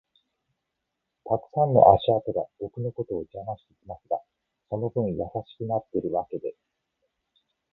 [1.25, 4.19] たくさんの足跡が僕のことを邪魔してきますが、
[4.71, 6.55] その分優しくなってるわけで